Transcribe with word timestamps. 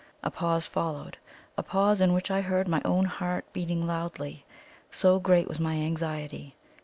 A 0.23 0.31
pause 0.31 0.65
followed 0.65 1.17
a 1.55 1.61
pause 1.61 2.01
in 2.01 2.11
which 2.11 2.31
I 2.31 2.41
heard 2.41 2.67
my 2.67 2.81
own 2.83 3.05
heart 3.05 3.45
beating 3.53 3.85
loudly, 3.85 4.43
so 4.89 5.19
great 5.19 5.47
was 5.47 5.59
my 5.59 5.75
anxiety. 5.75 6.55